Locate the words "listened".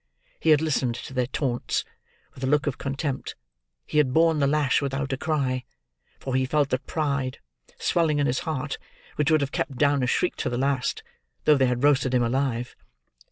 0.63-0.95